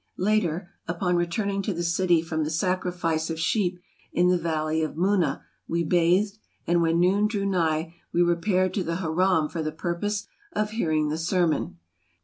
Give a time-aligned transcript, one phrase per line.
[0.17, 3.79] Later, upon returning to the city from the sacrifice of sheep
[4.11, 8.83] in the valley of Muna, we bathed, and when noon drew nigh we repaired to
[8.83, 11.77] the Haram for the purpose of hear ing the sermon.